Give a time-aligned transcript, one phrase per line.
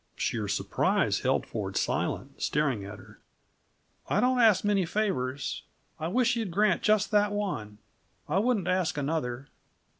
[0.15, 3.19] Sheer surprise held Ford silent, staring at her.
[4.09, 5.61] "I don't ask many favors
[5.99, 7.77] I wish you'd grant just that one.
[8.27, 9.49] I wouldn't ask another."